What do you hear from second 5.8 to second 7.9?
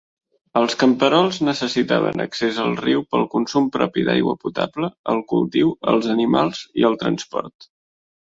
els animals i el transport.